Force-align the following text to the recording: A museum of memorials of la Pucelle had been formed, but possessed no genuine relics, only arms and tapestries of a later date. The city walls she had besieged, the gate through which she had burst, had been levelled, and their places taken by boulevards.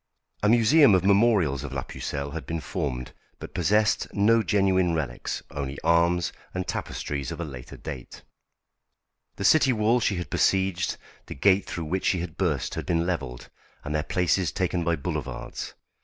A 0.41 0.49
museum 0.49 0.95
of 0.95 1.05
memorials 1.05 1.63
of 1.63 1.73
la 1.73 1.83
Pucelle 1.83 2.31
had 2.31 2.47
been 2.47 2.59
formed, 2.59 3.11
but 3.37 3.53
possessed 3.53 4.11
no 4.13 4.41
genuine 4.41 4.95
relics, 4.95 5.43
only 5.51 5.77
arms 5.83 6.33
and 6.55 6.67
tapestries 6.67 7.29
of 7.31 7.39
a 7.39 7.45
later 7.45 7.77
date. 7.77 8.23
The 9.35 9.45
city 9.45 9.71
walls 9.71 10.01
she 10.03 10.15
had 10.15 10.31
besieged, 10.31 10.97
the 11.27 11.35
gate 11.35 11.67
through 11.67 11.85
which 11.85 12.05
she 12.05 12.17
had 12.19 12.35
burst, 12.35 12.73
had 12.73 12.87
been 12.87 13.05
levelled, 13.05 13.49
and 13.83 13.93
their 13.93 14.01
places 14.01 14.51
taken 14.51 14.83
by 14.83 14.95
boulevards. 14.95 15.75